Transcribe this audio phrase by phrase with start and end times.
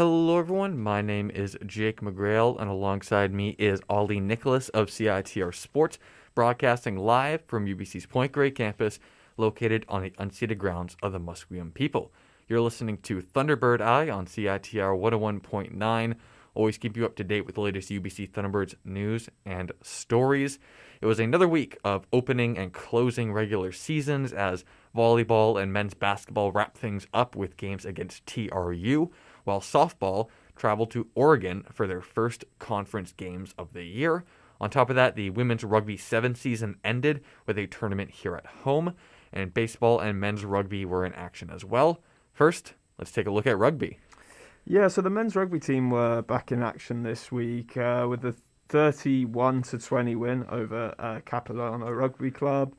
[0.00, 0.78] Hello, everyone.
[0.78, 5.98] My name is Jake McGrail, and alongside me is Ollie Nicholas of CITR Sports,
[6.34, 8.98] broadcasting live from UBC's Point Grey campus,
[9.36, 12.12] located on the unceded grounds of the Musqueam people.
[12.48, 16.14] You're listening to Thunderbird Eye on CITR 101.9.
[16.54, 20.58] Always keep you up to date with the latest UBC Thunderbirds news and stories.
[21.02, 24.64] It was another week of opening and closing regular seasons as
[24.96, 29.10] volleyball and men's basketball wrap things up with games against TRU,
[29.50, 34.24] while softball traveled to Oregon for their first conference games of the year.
[34.60, 38.46] On top of that, the women's rugby seven season ended with a tournament here at
[38.46, 38.94] home,
[39.32, 42.00] and baseball and men's rugby were in action as well.
[42.32, 43.98] First, let's take a look at rugby.
[44.66, 48.36] Yeah, so the men's rugby team were back in action this week uh, with a
[48.68, 52.74] 31 to 20 win over uh, Capilano Rugby Club.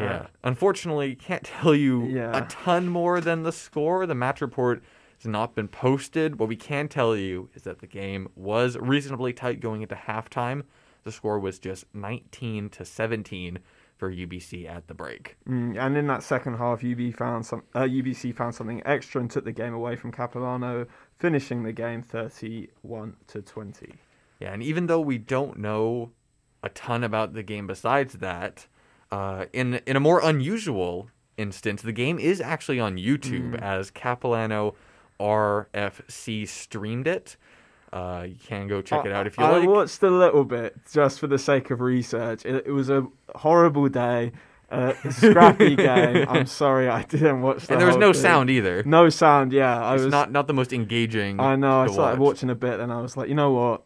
[0.00, 0.26] Uh, Yeah.
[0.42, 2.34] Unfortunately, can't tell you Yeah.
[2.34, 4.06] a ton more than the score.
[4.06, 4.82] The match report
[5.18, 6.38] has not been posted.
[6.38, 10.62] What we can tell you is that the game was reasonably tight going into halftime.
[11.04, 13.58] The score was just 19 to 17
[13.96, 15.36] for UBC at the break.
[15.48, 19.28] Mm, and in that second half, UB found some, uh, UBC found something extra and
[19.30, 23.94] took the game away from Capilano, finishing the game 31 to 20.
[24.40, 26.12] Yeah, and even though we don't know
[26.62, 28.66] a ton about the game besides that,
[29.10, 33.62] uh, in in a more unusual instance, the game is actually on YouTube Mm.
[33.62, 34.74] as Capilano
[35.20, 37.36] RFC streamed it.
[37.92, 39.68] Uh, you can go check it out if you I like.
[39.68, 42.44] watched a little bit just for the sake of research.
[42.44, 44.32] It, it was a horrible day,
[44.70, 46.26] a scrappy game.
[46.28, 48.20] I'm sorry I didn't watch the and there was no thing.
[48.22, 48.82] sound either.
[48.84, 49.82] No sound, yeah.
[49.82, 51.40] I it's was not not the most engaging.
[51.40, 51.80] I know.
[51.80, 52.34] I started watch.
[52.34, 53.82] watching a bit, and I was like, you know what?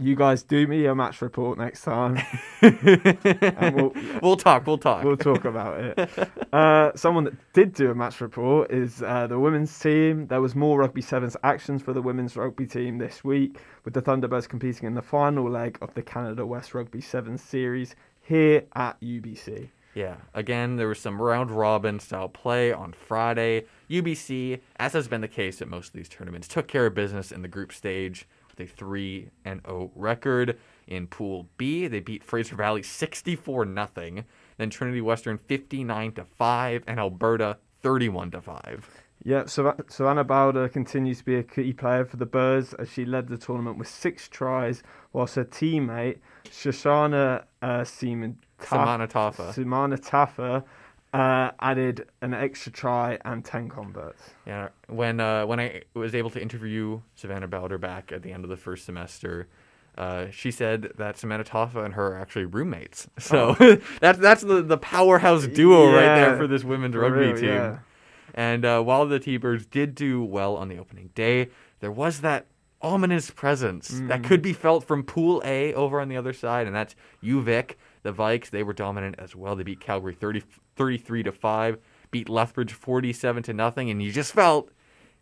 [0.00, 2.16] You guys do me a match report next time.
[2.62, 4.66] and we'll, we'll talk.
[4.66, 5.04] We'll talk.
[5.04, 6.30] we'll talk about it.
[6.50, 10.26] Uh, someone that did do a match report is uh, the women's team.
[10.26, 14.00] There was more rugby sevens actions for the women's rugby team this week, with the
[14.00, 18.98] Thunderbirds competing in the final leg of the Canada West Rugby Sevens series here at
[19.02, 19.68] UBC.
[19.94, 23.66] Yeah, again, there was some round robin style play on Friday.
[23.90, 27.32] UBC, as has been the case at most of these tournaments, took care of business
[27.32, 28.26] in the group stage
[28.60, 30.58] with a 3 and 0 record.
[30.86, 34.24] In Pool B, they beat Fraser Valley 64 0,
[34.58, 38.90] then Trinity Western 59 to 5 and Alberta 31 to 5.
[39.22, 43.04] Yeah, Sav- Savannah Bowder continues to be a key player for the Birds as she
[43.04, 44.82] led the tournament with six tries,
[45.12, 49.54] whilst her teammate Shoshana uh, Seaman Samana Tafa.
[49.54, 50.64] Simana Taffa
[51.12, 54.22] uh, added an extra try and 10 converts.
[54.46, 58.44] Yeah, when uh, when I was able to interview Savannah Bowder back at the end
[58.44, 59.48] of the first semester,
[59.98, 63.08] uh, she said that Samantha Toffa and her are actually roommates.
[63.18, 63.54] So
[64.00, 67.44] that's that's the, the powerhouse duo right there for this women's for rugby real, team.
[67.48, 67.78] yeah.
[68.32, 71.48] And uh, while the T-Birds did do well on the opening day,
[71.80, 72.46] there was that
[72.80, 74.24] ominous presence that Mm.
[74.24, 76.94] could be felt from Pool A over on the other side, and that's
[77.24, 77.72] UVic.
[78.04, 79.56] The Vikes, they were dominant as well.
[79.56, 80.44] They beat Calgary 30,
[80.80, 81.78] 33 to 5,
[82.10, 84.70] beat Lethbridge 47 to nothing, and you just felt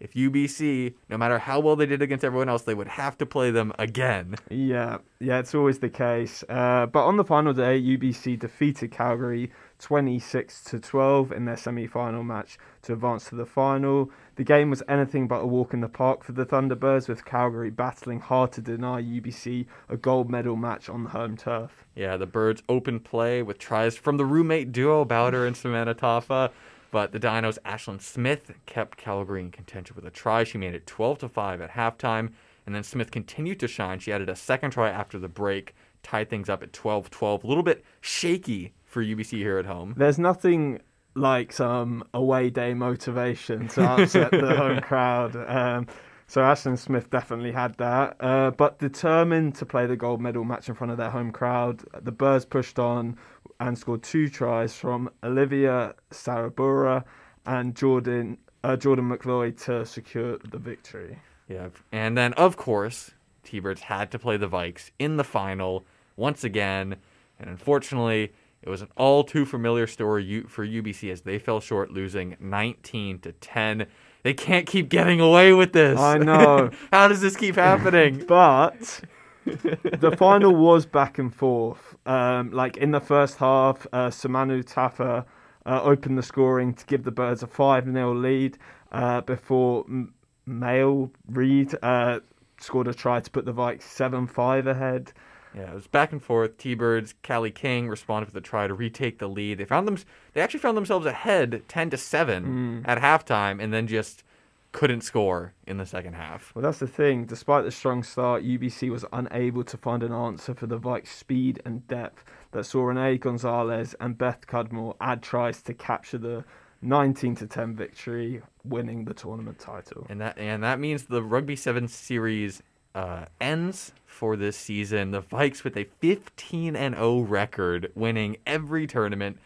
[0.01, 3.27] if UBC, no matter how well they did against everyone else, they would have to
[3.27, 4.37] play them again.
[4.51, 6.45] Yeah, yeah, it's always the case.
[6.49, 12.23] Uh, but on the final day, UBC defeated Calgary 26 to 12 in their semi-final
[12.23, 14.11] match to advance to the final.
[14.37, 17.71] The game was anything but a walk in the park for the Thunderbirds, with Calgary
[17.71, 21.85] battling hard to deny UBC a gold medal match on the home turf.
[21.95, 26.51] Yeah, the Birds open play with tries from the roommate duo Bowder and Samantha Taffa,
[26.91, 30.45] but the Dinos' Ashlyn Smith kept Calgary in contention with a try.
[30.45, 32.33] She made it 12 to 5 at halftime,
[32.67, 33.99] and then Smith continued to shine.
[33.99, 37.45] She added a second try after the break, tied things up at 12-12.
[37.45, 39.95] A little bit shaky for UBC here at home.
[39.97, 40.81] There's nothing
[41.15, 45.37] like some away day motivation to upset the home crowd.
[45.37, 45.87] Um,
[46.29, 48.17] so Ashton Smith definitely had that.
[48.21, 51.83] Uh, but determined to play the gold medal match in front of their home crowd,
[52.03, 53.17] the Birds pushed on
[53.59, 57.03] and scored two tries from Olivia Sarabura
[57.47, 61.19] and Jordan uh, Jordan McLeod to secure the victory.
[61.49, 65.87] Yeah, and then of course, T-Birds had to play the Vikes in the final
[66.17, 66.97] once again,
[67.39, 71.91] and unfortunately, it was an all too familiar story for UBC as they fell short,
[71.91, 73.87] losing 19 to 10.
[74.23, 75.99] They can't keep getting away with this.
[75.99, 76.71] I know.
[76.93, 78.25] How does this keep happening?
[78.29, 79.01] But
[79.47, 81.97] the final was back and forth.
[82.05, 85.25] Um, like in the first half, uh, Samanu Taffa
[85.65, 88.59] uh, opened the scoring to give the Birds a 5 0 lead
[88.93, 90.13] uh, before M-
[90.47, 92.21] Mail Reed uh,
[92.61, 95.13] scored a try to put the Vikes 7 5 ahead.
[95.59, 96.57] Yeah, it was back and forth.
[96.57, 99.59] T-Birds, Callie King responded with a try to retake the lead.
[99.59, 99.99] They found them.
[100.33, 102.89] They actually found themselves ahead, ten to seven Mm.
[102.89, 104.23] at halftime, and then just
[104.71, 106.55] couldn't score in the second half.
[106.55, 107.25] Well, that's the thing.
[107.25, 111.61] Despite the strong start, UBC was unable to find an answer for the Vikes' speed
[111.65, 112.23] and depth
[112.53, 116.45] that saw Renee Gonzalez and Beth Cudmore add tries to capture the
[116.83, 120.07] 19 to 10 victory, winning the tournament title.
[120.09, 122.63] And that and that means the Rugby Seven series
[122.95, 125.11] uh, ends for this season.
[125.11, 129.39] The Vikes with a 15 and 0 record, winning every tournament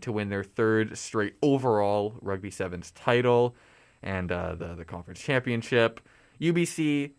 [0.00, 3.54] to win their third straight overall Rugby Sevens title
[4.02, 6.00] and uh, the the conference championship.
[6.40, 7.12] UBC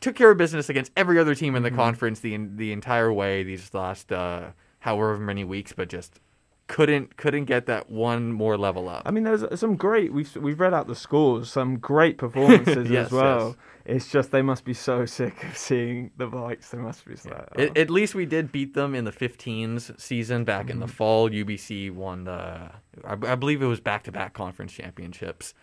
[0.00, 1.76] took care of business against every other team in the Mhm.
[1.76, 4.50] conference the the entire way these last uh,
[4.80, 6.20] however many weeks, but just
[6.68, 9.02] couldn't couldn't get that one more level up.
[9.06, 10.12] I mean, there's some great.
[10.12, 11.50] We've we've read out the scores.
[11.50, 13.56] Some great performances Yes, as well.
[13.86, 16.68] It's just they must be so sick of seeing the Vikes.
[16.70, 17.30] They must be so.
[17.56, 17.62] oh.
[17.62, 20.90] At, at least we did beat them in the 15s season back in the Mhm.
[20.90, 21.30] fall.
[21.30, 22.70] UBC won the,
[23.02, 25.54] I, I believe it was back-to-back conference championships,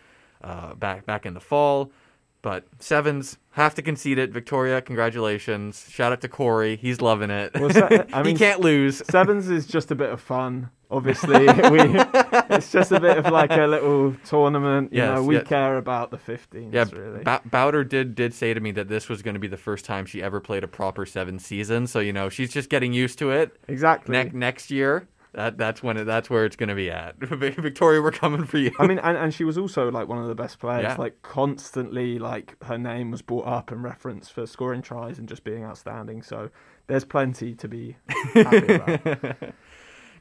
[0.44, 1.92] uh, back back in the fall.
[2.42, 4.32] But sevens have to concede it.
[4.32, 5.88] Victoria, congratulations!
[5.90, 7.52] Shout out to Corey, he's loving it.
[7.56, 9.02] Well, se- I he can't lose.
[9.10, 10.70] Sevens is just a bit of fun.
[10.92, 11.40] Obviously,
[11.72, 11.80] we
[12.50, 14.92] it's just a bit of like a little tournament.
[14.94, 15.42] You Yes, know, we yeah.
[15.44, 16.74] care about the 15s.
[16.74, 17.24] Yeah, really.
[17.24, 19.86] Bow- Bowder did did say to me that this was going to be the first
[19.86, 21.88] time she ever played a proper seven season.
[21.88, 23.58] So you know she's just getting used to it.
[23.68, 24.12] exactly.
[24.16, 27.18] Ne- next year, that that's when it, that's where it's going to be at.
[27.20, 28.72] Victoria, we're coming for you.
[28.80, 30.84] I mean, and, and she was also like one of the best players.
[30.84, 30.96] Yeah.
[30.98, 35.44] Like constantly, like her name was brought up in reference for scoring tries and just
[35.44, 36.22] being outstanding.
[36.22, 36.50] So
[36.88, 37.98] there's plenty to be
[38.34, 39.38] happy about.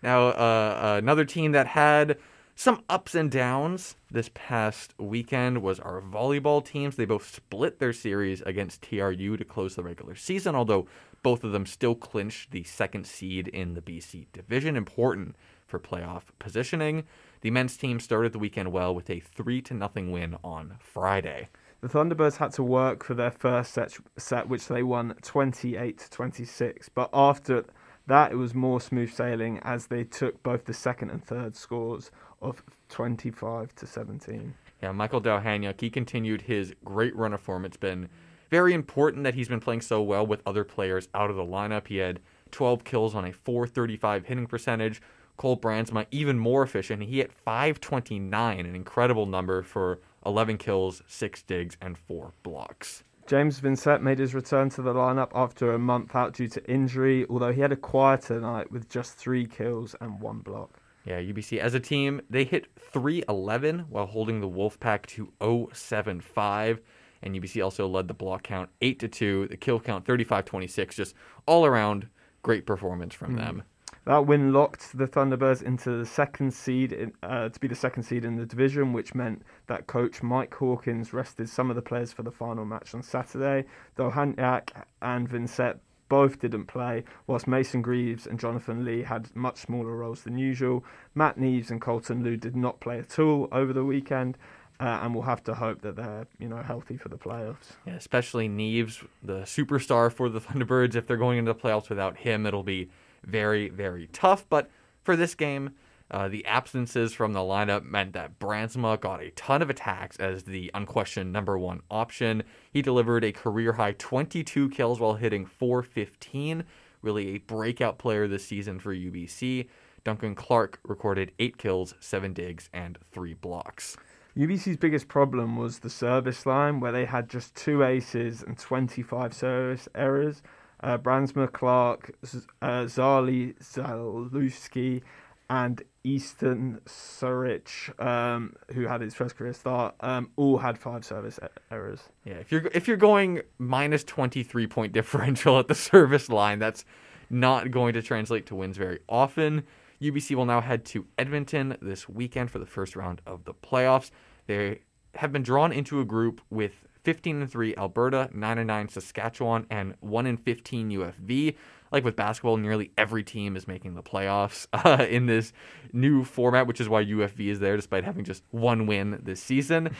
[0.05, 2.19] now, uh, another team that had
[2.55, 6.97] some ups and downs this past weekend was our volleyball teams.
[6.97, 10.87] They both split their series against TRU to close the regular season, although
[11.23, 15.37] both of them still clinched the second seed in the BC division, important
[15.67, 17.05] for playoff positioning.
[17.41, 21.49] The men's team started the weekend well with a 3 to nothing win on Friday.
[21.81, 26.11] The Thunderbirds had to work for their first set, set which they won 28 to
[26.11, 26.91] 26.
[26.91, 27.65] But after
[28.07, 32.11] that, it was more smooth sailing as they took both the second and third scores
[32.43, 34.55] of 25 to 17.
[34.83, 37.65] Yeah, Michael Dowhaniuk, he continued his great run of form.
[37.65, 38.09] It's been
[38.51, 41.89] very important that he's been playing so well with other players out of the lineup.
[41.89, 42.21] He had
[42.51, 45.01] 12 kills on a 435 hitting percentage.
[45.37, 47.03] Cole Brandsma, even more efficient.
[47.03, 53.03] He hit 529, an incredible number for 11 kills, 6 digs, and 4 blocks.
[53.27, 57.25] James Vincent made his return to the lineup after a month out due to injury,
[57.31, 60.81] although he had a quieter night with just three kills and one block.
[61.07, 65.33] Yeah, UBC as a team, they hit 311 while holding the Wolfpack to
[65.73, 66.81] 075.
[67.23, 70.97] And UBC also led the block count 8 to 2, the kill count 35 26.
[70.97, 71.15] Just
[71.47, 72.09] all around
[72.43, 73.37] great performance from Hmm.
[73.39, 73.63] them.
[74.07, 78.03] That win locked the Thunderbirds into the second seed in, uh, to be the second
[78.03, 82.13] seed in the division, which meant that coach Mike Hawkins rested some of the players
[82.13, 83.67] for the final match on Saturday.
[83.97, 84.71] Dowhaniuk
[85.01, 85.81] and Vincent
[86.11, 90.85] both didn't play, whilst Mason Greaves and Jonathan Lee had much smaller roles than usual.
[91.15, 94.37] Matt Neves and Colton Liu did not play at all over the weekend.
[94.81, 97.77] Uh, and we'll have to hope that they're, you know, healthy for the playoffs.
[97.87, 100.97] Yeah, especially Neves, the superstar for the Thunderbirds.
[100.97, 102.91] If they're going into the playoffs without him, it'll be
[103.25, 104.47] very, very tough.
[104.49, 104.71] But
[105.03, 105.71] for this game,
[106.11, 110.45] uh, the absences from the lineup meant that Brandsma got a ton of attacks as
[110.45, 112.43] the unquestioned number one option.
[112.71, 116.65] He delivered a career high 22 kills while hitting 415.
[117.03, 119.69] Really a breakout player this season for UBC.
[120.05, 123.97] Duncan Clark recorded eight kills, seven digs, and three blocks.
[124.37, 129.33] UBC's biggest problem was the service line, where they had just two aces and 25
[129.33, 130.43] service errors.
[130.85, 132.15] Uh, Brandsma Clark,
[132.61, 135.01] uh, Zali Zaluski,
[135.49, 141.41] and Easton Surich, um, who had his first career start, um, all had five service
[141.71, 142.11] errors.
[142.27, 146.85] Yeah, if you're if you're going minus 23 point differential at the service line, that's
[147.31, 149.65] not going to translate to wins very often.
[150.03, 154.11] UBC will now head to Edmonton this weekend for the first round of the playoffs.
[154.47, 154.81] They
[155.15, 159.67] have been drawn into a group with 15 and 3 Alberta, 9 and 9 Saskatchewan,
[159.71, 161.55] and 1 and 15 UFV.
[161.93, 165.53] Like with basketball, nearly every team is making the playoffs uh, in this
[165.93, 169.95] new format, which is why UFV is there despite having just one win this season.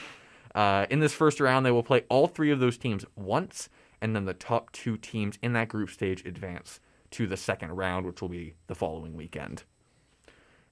[0.53, 3.69] Uh, in this first round, they will play all three of those teams once,
[4.01, 6.79] and then the top two teams in that group stage advance
[7.11, 9.63] to the second round, which will be the following weekend.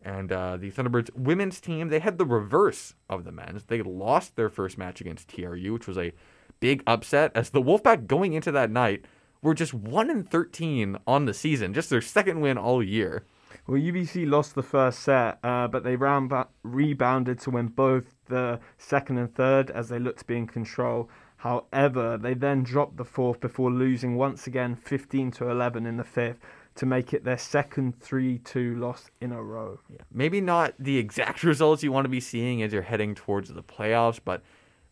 [0.03, 3.63] And uh, the Thunderbirds women's team, they had the reverse of the men's.
[3.63, 6.13] They lost their first match against TRU, which was a
[6.59, 9.05] big upset, as the Wolfpack going into that night
[9.41, 13.25] were just 1 and 13 on the season, just their second win all year.
[13.67, 18.59] Well, UBC lost the first set, uh, but they ba- rebounded to win both the
[18.77, 21.09] second and third as they looked to be in control.
[21.37, 26.03] However, they then dropped the fourth before losing once again 15 to 11 in the
[26.03, 26.39] fifth
[26.75, 29.79] to make it their second 3-2 loss in a row.
[29.89, 29.97] Yeah.
[30.11, 33.63] Maybe not the exact results you want to be seeing as you're heading towards the
[33.63, 34.41] playoffs, but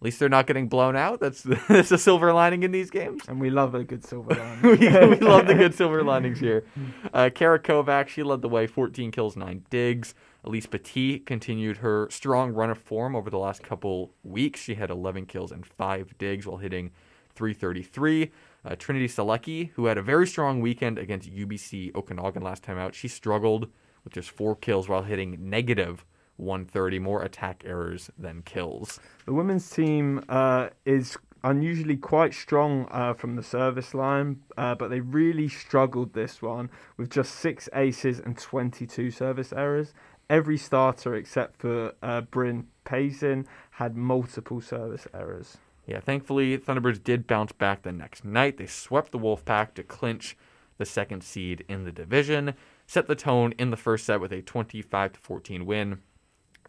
[0.01, 1.19] at least they're not getting blown out.
[1.19, 3.23] That's that's a silver lining in these games.
[3.27, 4.33] And we love a good silver
[4.63, 4.79] lining.
[4.79, 6.65] we, we love the good silver linings here.
[7.13, 10.13] Uh, Kara Kovac, she led the way, 14 kills, 9 digs.
[10.43, 14.59] Elise Petit continued her strong run of form over the last couple weeks.
[14.59, 16.91] She had 11 kills and 5 digs while hitting
[17.35, 18.31] 333.
[18.63, 22.93] Uh, Trinity Selecki, who had a very strong weekend against UBC Okanagan last time out,
[22.93, 23.67] she struggled
[24.03, 26.05] with just 4 kills while hitting negative
[26.37, 28.99] 130, more attack errors than kills.
[29.25, 34.89] The women's team uh, is unusually quite strong uh, from the service line, uh, but
[34.89, 39.93] they really struggled this one with just six aces and 22 service errors.
[40.29, 45.57] Every starter except for uh, Bryn Payson had multiple service errors.
[45.91, 48.55] Yeah, thankfully, Thunderbirds did bounce back the next night.
[48.55, 50.37] They swept the Wolfpack to clinch
[50.77, 52.53] the second seed in the division,
[52.87, 55.99] set the tone in the first set with a 25 14 win.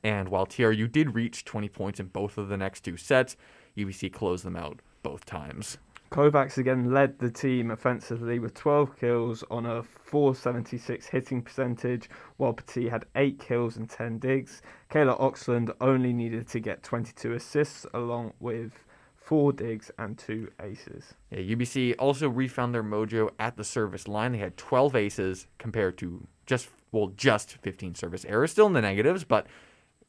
[0.02, 3.36] And while TRU did reach 20 points in both of the next two sets,
[3.76, 5.78] UBC closed them out both times.
[6.10, 12.54] Kovacs again led the team offensively with 12 kills on a 476 hitting percentage, while
[12.54, 14.62] Petit had 8 kills and 10 digs.
[14.90, 18.84] Kayla Oxland only needed to get 22 assists along with
[19.24, 21.14] 4 digs and 2 aces.
[21.30, 24.32] Yeah, UBC also refound their mojo at the service line.
[24.32, 28.50] They had 12 aces compared to just, well, just 15 service errors.
[28.50, 29.46] Still in the negatives, but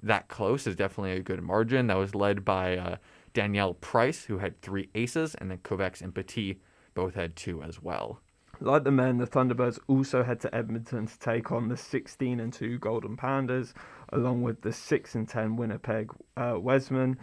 [0.01, 1.87] that close is definitely a good margin.
[1.87, 2.95] That was led by uh,
[3.33, 6.59] Danielle Price, who had three aces, and then Kovacs and Petit
[6.93, 8.19] both had two as well.
[8.59, 12.53] Like the men, the Thunderbirds also head to Edmonton to take on the 16 and
[12.53, 13.73] 2 Golden Pandas,
[14.09, 17.17] along with the 6 and 10 Winnipeg uh, Wesmen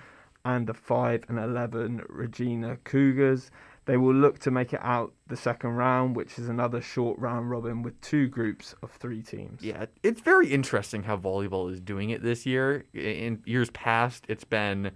[0.44, 3.50] and the 5 and 11 Regina Cougars.
[3.86, 7.50] They will look to make it out the second round, which is another short round
[7.50, 9.62] robin with two groups of three teams.
[9.62, 12.84] Yeah, it's very interesting how volleyball is doing it this year.
[12.94, 14.92] In years past, it's been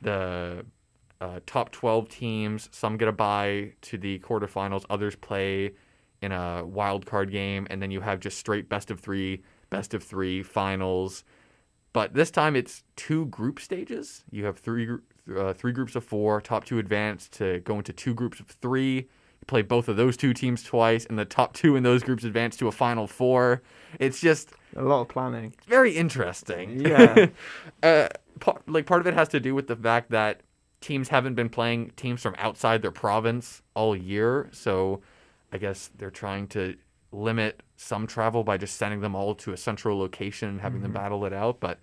[0.00, 0.64] the
[1.20, 2.68] uh, top 12 teams.
[2.70, 5.72] Some get a bye to the quarterfinals, others play
[6.20, 9.94] in a wild card game, and then you have just straight best of three, best
[9.94, 11.24] of three finals.
[11.98, 14.22] But this time it's two group stages.
[14.30, 14.88] You have three
[15.36, 18.94] uh, three groups of four, top two advance to go into two groups of three.
[18.98, 22.22] You play both of those two teams twice, and the top two in those groups
[22.22, 23.62] advance to a final four.
[23.98, 25.56] It's just a lot of planning.
[25.66, 26.86] Very interesting.
[26.86, 27.30] Yeah.
[27.82, 30.42] uh, part, like part of it has to do with the fact that
[30.80, 35.00] teams haven't been playing teams from outside their province all year, so
[35.52, 36.76] I guess they're trying to
[37.12, 40.92] limit some travel by just sending them all to a central location and having mm-hmm.
[40.92, 41.60] them battle it out.
[41.60, 41.78] But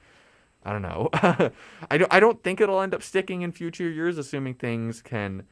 [0.64, 1.10] I don't know.
[1.92, 2.14] I don't.
[2.14, 5.44] I don't think it'll end up sticking in future years, assuming things can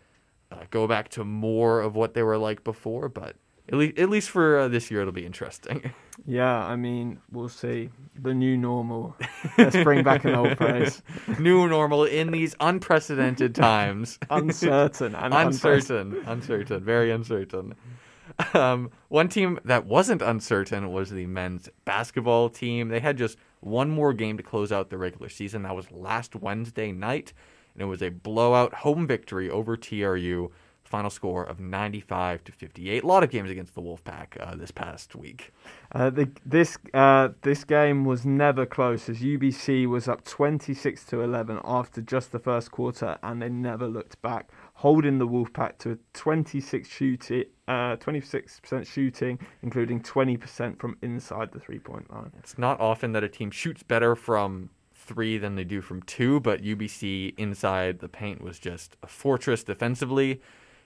[0.51, 3.09] uh, go back to more of what they were like before.
[3.09, 3.35] But
[3.69, 5.91] at least, at least for uh, this year, it'll be interesting.
[6.27, 7.89] Yeah, I mean, we'll see.
[8.21, 9.17] The new normal.
[9.57, 11.01] Let's bring back an old phrase.
[11.39, 14.19] New normal in these unprecedented times.
[14.29, 17.73] uncertain and uncertain, uncertain, very uncertain.
[18.53, 22.89] Um, one team that wasn't uncertain was the men's basketball team.
[22.89, 25.63] They had just one more game to close out the regular season.
[25.63, 27.33] That was last Wednesday night,
[27.73, 30.51] and it was a blowout home victory over TRU.
[30.83, 33.03] Final score of 95 to 58.
[33.03, 35.51] A lot of games against the Wolfpack uh, this past week.
[35.91, 41.21] Uh, the, this uh, this game was never close as UBC was up 26 to
[41.21, 44.51] 11 after just the first quarter, and they never looked back
[44.83, 51.59] holding the Wolfpack to a 26 shooting, uh, 26% shooting, including 20% from inside the
[51.59, 52.33] three-point line.
[52.37, 56.41] It's not often that a team shoots better from three than they do from two,
[56.41, 60.41] but UBC inside the paint was just a fortress defensively.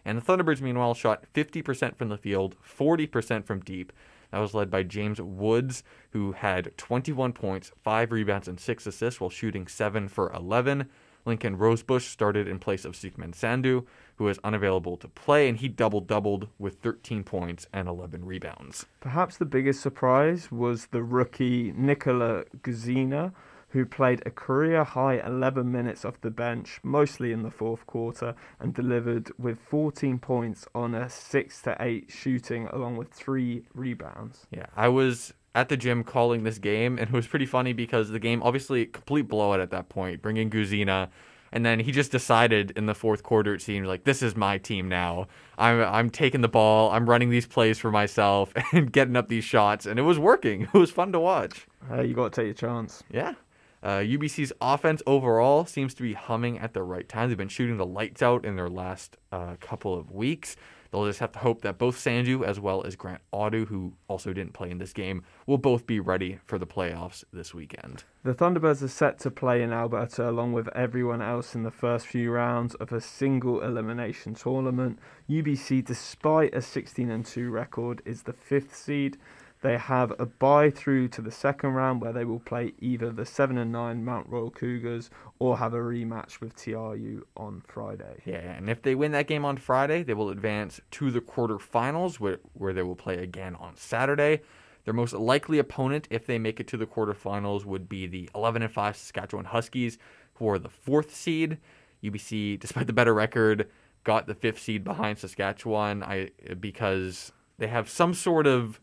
[0.05, 3.91] And the Thunderbirds, meanwhile, shot 50% from the field, 40% from deep.
[4.29, 9.19] That was led by James Woods, who had 21 points, 5 rebounds, and 6 assists
[9.19, 10.87] while shooting 7 for 11.
[11.27, 15.67] Lincoln Rosebush started in place of Sukhman Sandu, who was unavailable to play, and he
[15.67, 18.85] double doubled with 13 points and 11 rebounds.
[19.01, 23.33] Perhaps the biggest surprise was the rookie Nikola Guzina,
[23.69, 28.33] who played a career high 11 minutes off the bench, mostly in the fourth quarter,
[28.59, 34.47] and delivered with 14 points on a 6 to 8 shooting, along with three rebounds.
[34.51, 38.09] Yeah, I was at the gym calling this game, and it was pretty funny because
[38.11, 40.21] the game obviously complete blowout at that point.
[40.21, 41.09] Bringing Guzina,
[41.51, 44.59] And then he just decided in the fourth quarter, it seemed like this is my
[44.59, 45.27] team now.
[45.57, 49.45] I'm I'm taking the ball, I'm running these plays for myself, and getting up these
[49.45, 50.67] shots, and it was working.
[50.73, 51.65] It was fun to watch.
[51.89, 53.03] You got to take your chance.
[53.09, 53.33] Yeah.
[53.81, 57.29] Uh, UBC's offense overall seems to be humming at the right time.
[57.29, 60.55] They've been shooting the lights out in their last uh, couple of weeks.
[60.91, 64.33] They'll just have to hope that both Sandu as well as Grant Audu, who also
[64.33, 68.03] didn't play in this game, will both be ready for the playoffs this weekend.
[68.23, 72.07] The Thunderbirds are set to play in Alberta along with everyone else in the first
[72.07, 74.99] few rounds of a single elimination tournament.
[75.29, 79.17] UBC, despite a 16 and 2 record, is the fifth seed.
[79.61, 83.25] They have a bye through to the second round where they will play either the
[83.25, 85.09] 7 and 9 Mount Royal Cougars
[85.39, 88.21] or have a rematch with TRU on Friday.
[88.23, 92.19] Yeah, and if they win that game on Friday, they will advance to the quarterfinals
[92.19, 94.41] where, where they will play again on Saturday.
[94.85, 98.61] Their most likely opponent, if they make it to the quarterfinals, would be the 11
[98.61, 99.97] and 5 Saskatchewan Huskies,
[100.35, 101.57] who are the fourth seed.
[102.03, 103.67] UBC, despite the better record,
[104.03, 108.79] got the fifth seed behind Saskatchewan I, because they have some sort of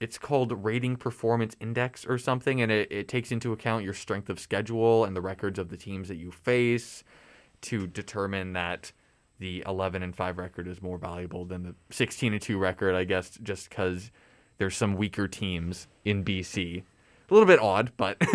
[0.00, 4.28] it's called rating performance index or something and it, it takes into account your strength
[4.28, 7.02] of schedule and the records of the teams that you face
[7.62, 8.92] to determine that
[9.38, 13.04] the 11 and 5 record is more valuable than the 16 and 2 record i
[13.04, 14.10] guess just because
[14.58, 16.82] there's some weaker teams in bc
[17.28, 18.16] a little bit odd but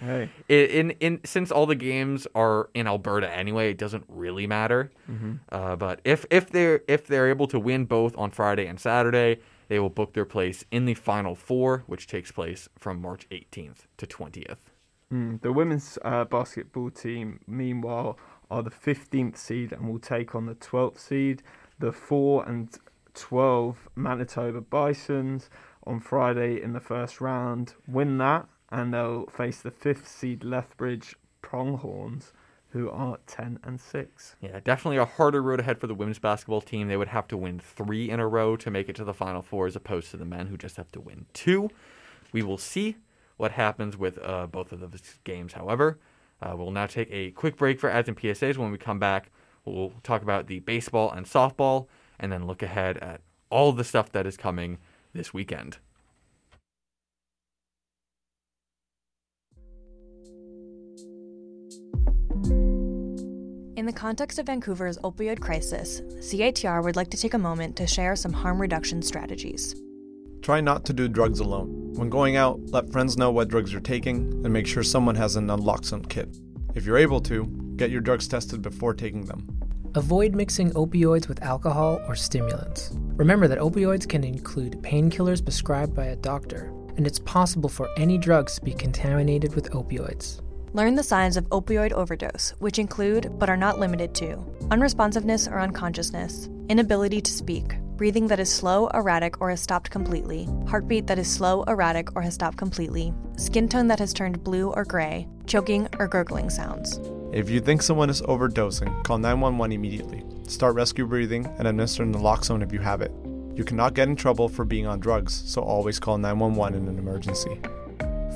[0.00, 0.28] Hey.
[0.48, 4.90] in, in since all the games are in alberta anyway it doesn't really matter.
[5.50, 9.38] Uh, but if if they're if they're able to win both on friday and saturday
[9.68, 13.86] they will book their place in the final four which takes place from march 18th
[13.96, 14.70] to 20th
[15.12, 18.18] Mm, the women's uh, basketball team, meanwhile,
[18.50, 21.42] are the 15th seed and will take on the 12th seed,
[21.78, 22.76] the 4 and
[23.14, 25.50] 12 Manitoba Bisons
[25.86, 27.74] on Friday in the first round.
[27.86, 32.32] Win that, and they'll face the 5th seed Lethbridge Pronghorns,
[32.74, 34.36] who are 10 and 6.
[34.40, 36.88] Yeah, definitely a harder road ahead for the women's basketball team.
[36.88, 39.42] They would have to win three in a row to make it to the Final
[39.42, 41.70] Four, as opposed to the men who just have to win two.
[42.32, 42.96] We will see
[43.36, 46.00] what happens with uh, both of those games, however.
[46.42, 48.56] Uh, we'll now take a quick break for ads and PSAs.
[48.56, 49.30] When we come back,
[49.64, 51.86] we'll talk about the baseball and softball,
[52.18, 54.78] and then look ahead at all the stuff that is coming
[55.12, 55.78] this weekend.
[63.84, 67.86] In the context of Vancouver's opioid crisis, CITR would like to take a moment to
[67.86, 69.74] share some harm reduction strategies.
[70.40, 71.92] Try not to do drugs alone.
[71.92, 75.36] When going out, let friends know what drugs you're taking and make sure someone has
[75.36, 76.34] an naloxone kit.
[76.74, 77.44] If you're able to,
[77.76, 79.46] get your drugs tested before taking them.
[79.94, 82.90] Avoid mixing opioids with alcohol or stimulants.
[83.16, 88.16] Remember that opioids can include painkillers prescribed by a doctor, and it's possible for any
[88.16, 90.40] drugs to be contaminated with opioids.
[90.74, 94.38] Learn the signs of opioid overdose, which include, but are not limited to,
[94.72, 100.48] unresponsiveness or unconsciousness, inability to speak, breathing that is slow, erratic, or has stopped completely,
[100.66, 104.72] heartbeat that is slow, erratic, or has stopped completely, skin tone that has turned blue
[104.72, 106.98] or gray, choking or gurgling sounds.
[107.32, 110.24] If you think someone is overdosing, call 911 immediately.
[110.48, 113.12] Start rescue breathing and administer naloxone if you have it.
[113.54, 116.98] You cannot get in trouble for being on drugs, so always call 911 in an
[116.98, 117.60] emergency.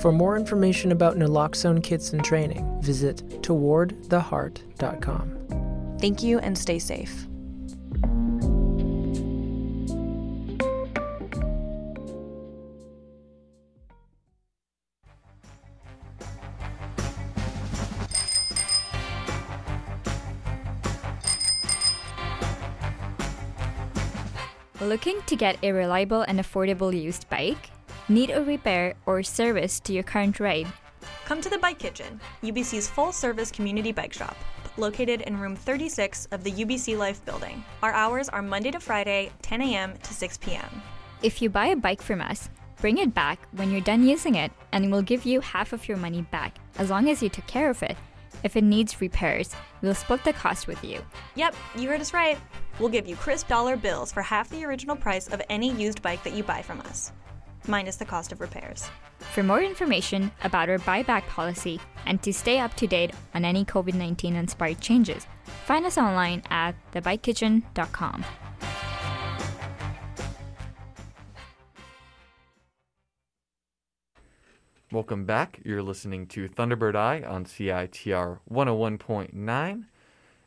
[0.01, 5.97] For more information about naloxone kits and training, visit towardtheheart.com.
[6.01, 7.27] Thank you and stay safe.
[24.81, 27.73] Looking to get a reliable and affordable used bike?
[28.11, 30.67] Need a repair or service to your current ride?
[31.27, 34.35] Come to the Bike Kitchen, UBC's full service community bike shop,
[34.79, 37.63] located in room 36 of the UBC Life building.
[37.83, 39.93] Our hours are Monday to Friday, 10 a.m.
[40.03, 40.83] to 6 p.m.
[41.23, 42.49] If you buy a bike from us,
[42.81, 45.99] bring it back when you're done using it and we'll give you half of your
[45.99, 47.99] money back as long as you took care of it.
[48.43, 51.05] If it needs repairs, we'll split the cost with you.
[51.35, 52.39] Yep, you heard us right.
[52.79, 56.23] We'll give you crisp dollar bills for half the original price of any used bike
[56.23, 57.13] that you buy from us,
[57.69, 58.91] minus the cost of repairs.
[59.33, 63.65] For more information about our buyback policy and to stay up to date on any
[63.65, 65.27] COVID 19 inspired changes,
[65.67, 68.25] find us online at thebikekitchen.com.
[74.91, 75.61] Welcome back.
[75.65, 79.85] You're listening to Thunderbird Eye on CITR 101.9.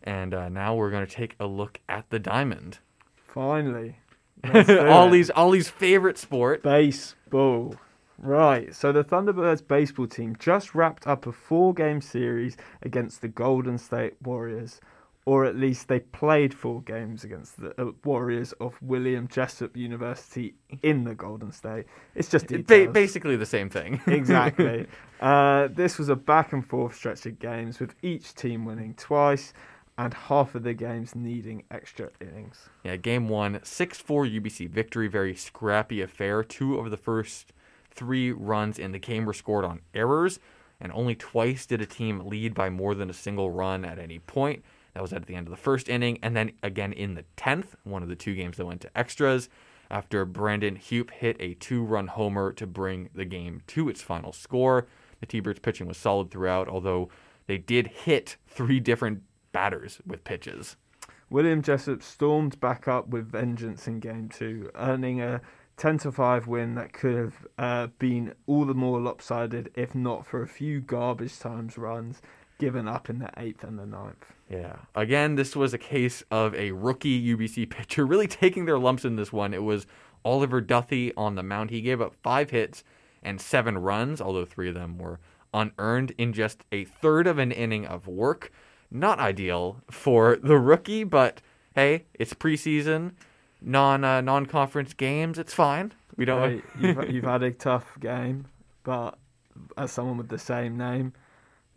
[0.02, 2.80] And uh, now we're going to take a look at the diamond.
[3.28, 3.98] Finally.
[4.44, 4.88] Let's do it.
[4.88, 6.64] Ollie's, Ollie's favorite sport.
[6.64, 7.76] Baseball.
[8.24, 13.28] Right, so the Thunderbirds baseball team just wrapped up a four game series against the
[13.28, 14.80] Golden State Warriors,
[15.26, 20.54] or at least they played four games against the uh, Warriors of William Jessup University
[20.84, 21.86] in the Golden State.
[22.14, 24.00] It's just Ba- basically the same thing.
[24.08, 24.86] exactly.
[25.20, 29.52] Uh, this was a back and forth stretch of games with each team winning twice
[29.98, 32.70] and half of the games needing extra innings.
[32.84, 35.08] Yeah, game one, 6 4 UBC victory.
[35.08, 36.44] Very scrappy affair.
[36.44, 37.54] Two of the first
[37.94, 40.40] three runs in the game were scored on errors,
[40.80, 44.20] and only twice did a team lead by more than a single run at any
[44.20, 44.64] point.
[44.94, 47.76] That was at the end of the first inning, and then again in the 10th,
[47.84, 49.50] one of the two games that went to extras,
[49.90, 54.32] after Brandon Hupe hit a two run homer to bring the game to its final
[54.32, 54.88] score.
[55.20, 57.10] The T Birds pitching was solid throughout, although
[57.48, 60.76] they did hit three different batters with pitches.
[61.30, 65.42] William Jessup stormed back up with vengeance in game two, earning a
[65.78, 70.26] 10 to 5 win that could have uh, been all the more lopsided if not
[70.26, 72.22] for a few garbage times runs
[72.60, 74.34] given up in the 8th and the ninth.
[74.48, 74.76] Yeah.
[74.94, 79.16] Again, this was a case of a rookie UBC pitcher really taking their lumps in
[79.16, 79.54] this one.
[79.54, 79.88] It was
[80.24, 81.72] Oliver Duthie on the mound.
[81.72, 82.84] He gave up five hits
[83.24, 85.20] and seven runs, although three of them were
[85.54, 88.52] unearned in just a third of an inning of work.
[88.92, 91.42] Not ideal for the rookie, but
[91.76, 93.14] hey, it's preseason,
[93.62, 95.40] non uh, non conference games.
[95.40, 95.94] It's fine.
[96.18, 96.50] We don't.
[96.52, 98.48] Hey, you've, you've had a tough game,
[98.84, 99.18] but
[99.78, 101.14] as someone with the same name,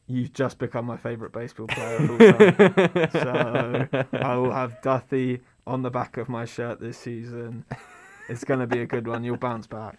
[0.07, 3.09] you've just become my favourite baseball player of all time.
[3.13, 7.65] so I will have Duthie on the back of my shirt this season.
[8.29, 9.23] It's going to be a good one.
[9.23, 9.99] You'll bounce back.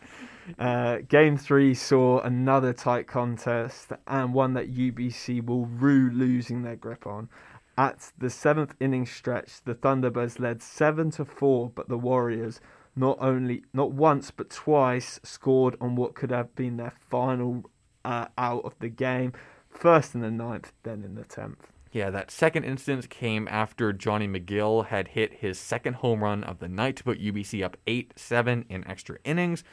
[0.60, 6.76] Uh, game three saw another tight contest and one that UBC will rue losing their
[6.76, 7.30] grip on.
[7.78, 12.62] At the seventh inning stretch, the Thunderbirds led seven to four, but the Warriors
[12.96, 17.70] not only not once but twice scored on what could have been their final
[18.06, 19.34] uh, out of the game.
[19.70, 21.68] First in the ninth, then in the tenth.
[21.92, 26.60] Yeah, that second instance came after Johnny McGill had hit his second home run of
[26.60, 29.64] the night to put UBC up 8 7 in extra innings,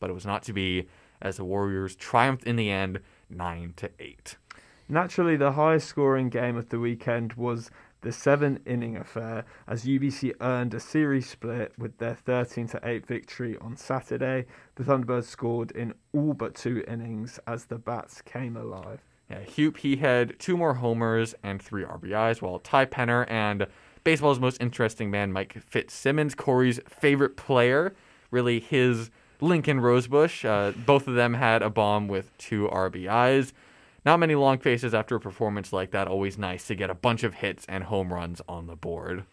[0.00, 0.88] but it was not to be
[1.20, 4.36] as the Warriors triumphed in the end 9 to 8.
[4.88, 10.32] Naturally, the highest scoring game of the weekend was the seven inning affair as UBC
[10.40, 14.46] earned a series split with their 13 to 8 victory on Saturday.
[14.76, 19.00] The Thunderbirds scored in all but two innings as the bats came alive.
[19.28, 23.66] Yeah, Hupe, he had two more homers and three RBIs, while Ty Penner and
[24.04, 27.94] baseball's most interesting man, Mike Fitzsimmons, Corey's favorite player,
[28.30, 30.44] really his Lincoln Rosebush.
[30.44, 33.52] Uh, both of them had a bomb with two RBIs.
[34.04, 36.08] Not many long faces after a performance like that.
[36.08, 39.24] Always nice to get a bunch of hits and home runs on the board.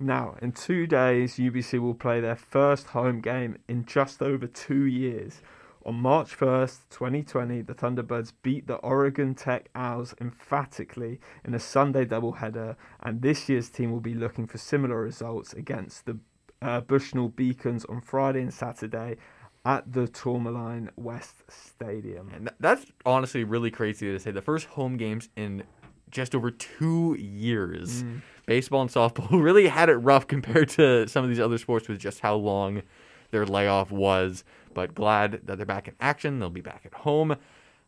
[0.00, 4.84] Now, in two days, UBC will play their first home game in just over two
[4.84, 5.42] years.
[5.84, 12.04] On March 1st, 2020, the Thunderbirds beat the Oregon Tech Owls emphatically in a Sunday
[12.04, 16.18] doubleheader, and this year's team will be looking for similar results against the
[16.60, 19.16] uh, Bushnell Beacons on Friday and Saturday
[19.64, 22.30] at the Tourmaline West Stadium.
[22.34, 24.30] And that's honestly really crazy to say.
[24.30, 25.64] The first home games in
[26.10, 28.02] just over two years.
[28.02, 28.22] Mm.
[28.46, 31.98] Baseball and softball really had it rough compared to some of these other sports with
[31.98, 32.82] just how long
[33.30, 34.44] their layoff was.
[34.74, 36.38] But glad that they're back in action.
[36.38, 37.36] They'll be back at home.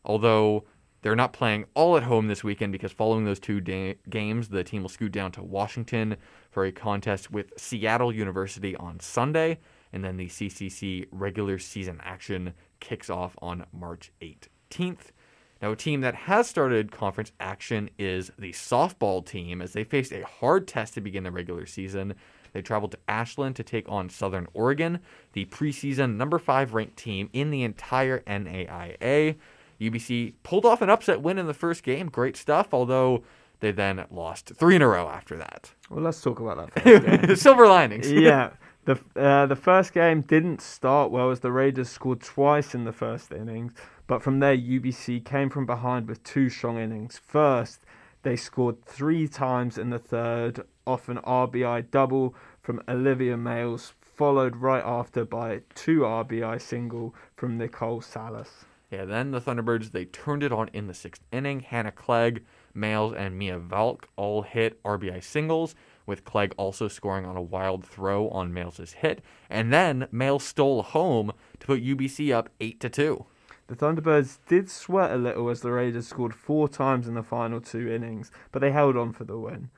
[0.05, 0.65] Although
[1.03, 4.65] they're not playing all at home this weekend because following those two da- games, the
[4.65, 6.17] team will scoot down to Washington
[6.51, 9.59] for a contest with Seattle University on Sunday.
[9.93, 15.11] And then the CCC regular season action kicks off on March 18th.
[15.61, 20.13] Now, a team that has started conference action is the softball team as they faced
[20.13, 22.15] a hard test to begin the regular season.
[22.53, 25.01] They traveled to Ashland to take on Southern Oregon,
[25.35, 29.37] the preseason number five ranked team in the entire NAIA.
[29.81, 32.09] UBC pulled off an upset win in the first game.
[32.09, 33.23] Great stuff, although
[33.61, 35.73] they then lost three in a row after that.
[35.91, 37.35] Well, let's talk about that.
[37.39, 38.11] Silver linings.
[38.11, 38.51] yeah.
[38.85, 42.93] The uh, the first game didn't start well as the Raiders scored twice in the
[42.93, 43.73] first innings,
[44.07, 47.19] but from there UBC came from behind with two strong innings.
[47.19, 47.85] First,
[48.23, 54.57] they scored three times in the third off an RBI double from Olivia Males, followed
[54.57, 58.65] right after by two RBI single from Nicole Salas.
[58.91, 61.61] Yeah, then the Thunderbirds, they turned it on in the sixth inning.
[61.61, 65.75] Hannah Clegg, Males, and Mia Valk all hit RBI singles,
[66.11, 69.23] with Clegg also scoring on a wild throw on Males' hit.
[69.49, 73.25] And then Males stole home to put UBC up 8 to 2.
[73.69, 77.61] The Thunderbirds did sweat a little as the Raiders scored four times in the final
[77.61, 79.71] two innings, but they held on for the win.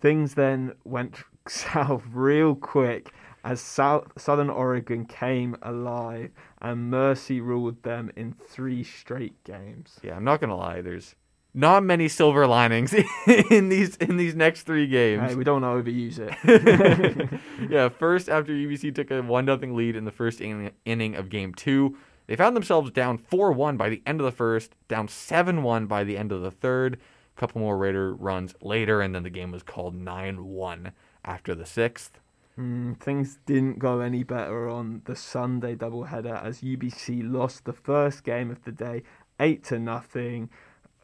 [0.00, 1.16] Things then went
[1.48, 3.10] south real quick
[3.44, 9.98] as South, Southern Oregon came alive and Mercy ruled them in three straight games.
[10.02, 10.82] Yeah, I'm not gonna lie.
[10.82, 11.14] There's
[11.58, 12.94] not many silver linings
[13.50, 15.30] in these in these next three games.
[15.30, 17.40] Hey, we don't want to overuse it.
[17.70, 21.28] yeah, first after UBC took a one nothing lead in the first in- inning of
[21.28, 25.08] game two, they found themselves down four one by the end of the first, down
[25.08, 27.00] seven one by the end of the third.
[27.36, 30.92] A couple more Raider runs later, and then the game was called nine one
[31.24, 32.20] after the sixth.
[32.56, 38.22] Mm, things didn't go any better on the Sunday doubleheader as UBC lost the first
[38.22, 39.02] game of the day,
[39.40, 40.50] eight to nothing.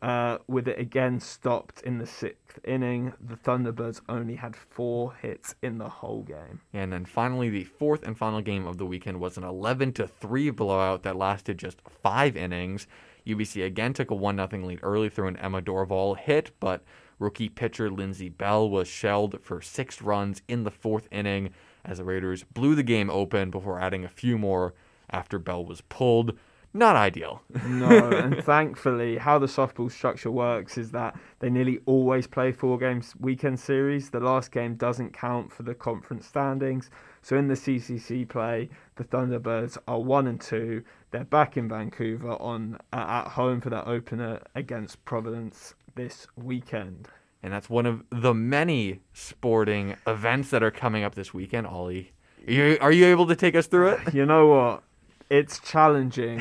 [0.04, 5.54] Uh, with it again stopped in the sixth inning, the Thunderbirds only had four hits
[5.62, 6.60] in the whole game.
[6.74, 10.06] And then finally, the fourth and final game of the weekend was an 11 to
[10.06, 12.86] 3 blowout that lasted just five innings.
[13.26, 16.84] UBC again took a 1 0 lead early through an Emma Dorval hit, but
[17.18, 21.48] rookie pitcher Lindsey Bell was shelled for six runs in the fourth inning
[21.82, 24.74] as the Raiders blew the game open before adding a few more
[25.08, 26.36] after Bell was pulled
[26.74, 27.40] not ideal.
[27.66, 32.78] no, and thankfully, how the softball structure works is that they nearly always play four
[32.78, 34.10] games weekend series.
[34.10, 36.90] The last game doesn't count for the conference standings.
[37.22, 40.82] So in the CCC play, the Thunderbirds are one and two.
[41.12, 47.08] They're back in Vancouver on uh, at home for their opener against Providence this weekend.
[47.42, 51.66] And that's one of the many sporting events that are coming up this weekend.
[51.66, 52.12] Ollie,
[52.46, 54.14] are you, are you able to take us through it?
[54.14, 54.82] You know what?
[55.30, 56.40] It's challenging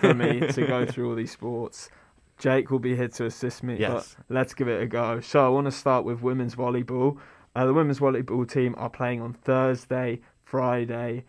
[0.00, 1.90] for me to go through all these sports.
[2.38, 4.16] Jake will be here to assist me, yes.
[4.16, 5.20] but let's give it a go.
[5.20, 7.18] So I want to start with women's volleyball.
[7.54, 11.24] Uh, the women's volleyball team are playing on Thursday, Friday,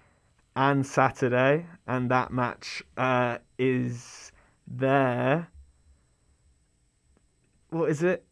[0.56, 4.32] and Saturday, and that match uh, is
[4.68, 5.50] there.
[7.70, 8.26] What is it?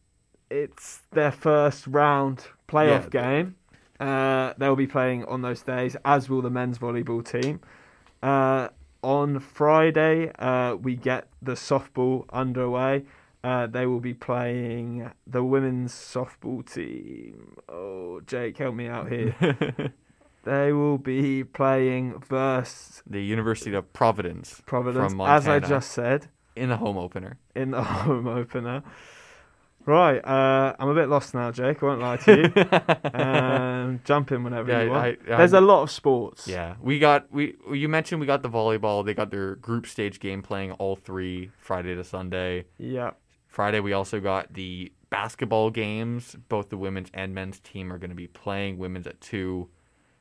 [0.50, 3.36] It's their first round playoff yeah.
[3.38, 3.56] game.
[3.98, 7.60] Uh, they'll be playing on those days, as will the men's volleyball team.
[8.22, 8.68] Uh,
[9.02, 13.04] on Friday, uh, we get the softball underway.
[13.42, 17.56] Uh, they will be playing the women's softball team.
[17.68, 19.34] Oh, Jake, help me out here.
[20.44, 24.60] they will be playing versus the University of Providence.
[24.66, 27.38] Providence, as I just said, in the home opener.
[27.54, 28.82] In the home opener.
[29.90, 31.82] Right, uh, I'm a bit lost now, Jake.
[31.82, 33.10] I won't lie to you.
[33.20, 35.18] um, jump in whenever yeah, you want.
[35.28, 36.46] I, I, There's a lot of sports.
[36.46, 37.56] Yeah, we got we.
[37.72, 39.04] You mentioned we got the volleyball.
[39.04, 42.66] They got their group stage game playing all three Friday to Sunday.
[42.78, 43.10] Yeah.
[43.48, 46.36] Friday we also got the basketball games.
[46.48, 48.78] Both the women's and men's team are going to be playing.
[48.78, 49.70] Women's at two,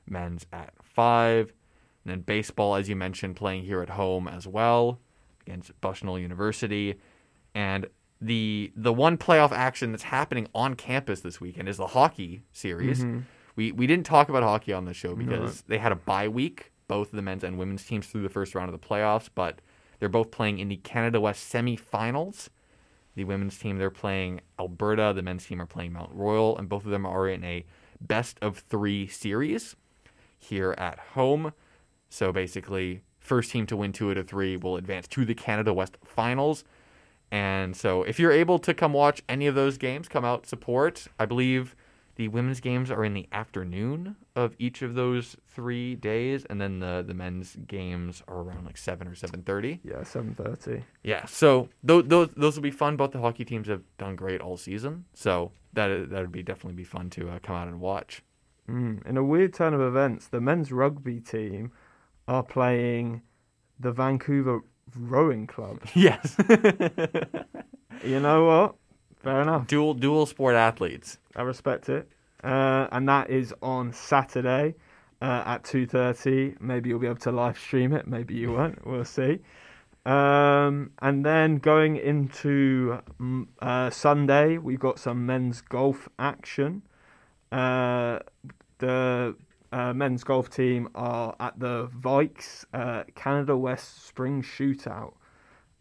[0.08, 1.54] men's at five,
[2.04, 5.00] and then baseball, as you mentioned, playing here at home as well
[5.46, 6.96] against Bushnell University.
[7.54, 7.86] And
[8.22, 13.00] the the one playoff action that's happening on campus this weekend is the hockey series.
[13.00, 13.20] Mm-hmm.
[13.56, 15.76] We we didn't talk about hockey on the show because no.
[15.76, 18.74] they had a bye week, both the men's and women's teams through the first round
[18.74, 19.60] of the playoffs, but
[20.00, 22.50] they're both playing in the Canada West semifinals.
[23.16, 26.86] The women's team they're playing Alberta, the men's team are playing Mount Royal, and both
[26.86, 27.66] of them are in a
[28.00, 29.76] best of three series
[30.38, 31.54] here at home.
[32.10, 35.74] So basically, first team to win two out of three will advance to the Canada
[35.74, 36.64] West finals.
[37.32, 41.08] And so if you're able to come watch any of those games, come out support.
[41.20, 41.76] I believe
[42.16, 46.80] the women's games are in the afternoon of each of those three days, and then
[46.80, 49.80] the, the men's games are around like seven or seven thirty.
[49.86, 50.84] Yeah, seven thirty.
[51.02, 52.98] Yeah, so those, those those will be fun.
[52.98, 56.76] Both the hockey teams have done great all season, so that that would be definitely
[56.76, 58.22] be fun to uh, come out and watch.
[58.70, 59.06] Mm.
[59.08, 61.72] In a weird turn of events, the men's rugby team
[62.28, 63.22] are playing
[63.80, 64.62] the Vancouver
[64.98, 65.82] rowing club.
[65.96, 66.36] Yes.
[68.04, 68.76] you know what?
[69.24, 69.68] Fair enough.
[69.68, 71.18] Dual dual sport athletes.
[71.36, 72.10] I respect it.
[72.44, 74.76] Uh, and that is on Saturday
[75.22, 76.56] uh, at two thirty.
[76.60, 78.08] Maybe you'll be able to live stream it.
[78.08, 78.86] Maybe you won't.
[78.86, 79.40] We'll see.
[80.06, 86.82] Um, and then going into mm, uh, Sunday, we've got some men's golf action.
[87.52, 88.20] Uh,
[88.80, 89.36] the
[89.72, 95.14] uh, men's golf team are at the Vikes uh, Canada West Spring Shootout.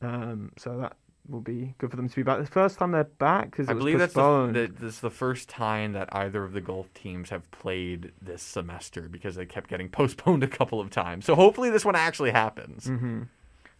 [0.00, 0.96] Um, so that
[1.28, 2.40] will be good for them to be back.
[2.40, 5.48] The first time they're back because I believe that's the, the, this is the first
[5.48, 9.88] time that either of the golf teams have played this semester because they kept getting
[9.90, 11.24] postponed a couple of times.
[11.24, 12.86] So hopefully this one actually happens.
[12.86, 13.22] Mm-hmm.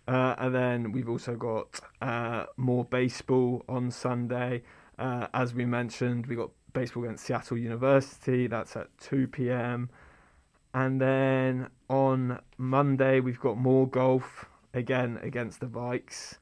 [0.06, 4.62] Uh, and then we've also got uh, more baseball on Sunday.
[4.98, 8.46] Uh, as we mentioned, we got baseball against Seattle University.
[8.46, 9.90] That's at 2 p.m.
[10.74, 16.36] And then on Monday, we've got more golf again against the Vikes.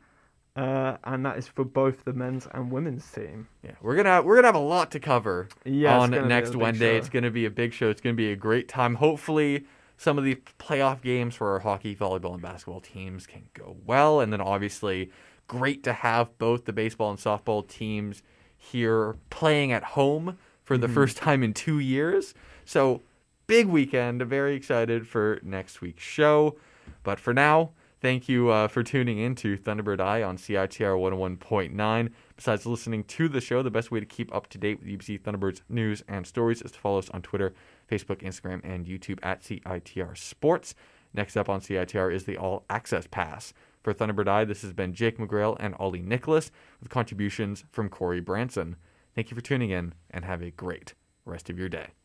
[0.56, 3.46] uh, and that is for both the men's and women's team.
[3.62, 6.28] Yeah, we're gonna we're gonna have a lot to cover Yeah, on gonna be a
[6.28, 6.92] next Wednesday.
[6.92, 6.96] show.
[6.96, 7.88] It's gonna be a big show.
[7.90, 8.94] It's gonna be a great time.
[8.96, 9.66] Hopefully,
[9.98, 14.20] some of the playoff games for our hockey, volleyball, and basketball teams can go well,
[14.20, 15.10] and then obviously,
[15.46, 18.22] great to have both the baseball and softball teams
[18.72, 20.82] here playing at home for Mm-hmm.
[20.82, 22.34] the first time in two years.
[22.64, 23.02] So,
[23.46, 24.22] big weekend.
[24.22, 26.56] Very excited for next week's show.
[27.04, 32.10] But for now, thank you uh, for tuning in to Thunderbird Eye on CITR 101.9.
[32.36, 35.20] Besides listening to the show, the best way to keep up to date with UBC
[35.22, 37.54] Thunderbird's news and stories is to follow us on Twitter,
[37.90, 40.74] Facebook, Instagram, and YouTube at CITR Sports.
[41.14, 43.54] Next up on CITR is the All Access Pass.
[43.86, 48.18] For Thunderbird Eye, this has been Jake McGrail and Ollie Nicholas with contributions from Corey
[48.18, 48.74] Branson.
[49.14, 50.94] Thank you for tuning in and have a great
[51.24, 51.90] rest of your day.